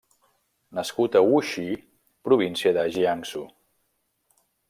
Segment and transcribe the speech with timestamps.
[0.77, 1.65] Nascut a Wuxi,
[2.29, 3.45] província de Jiangsu.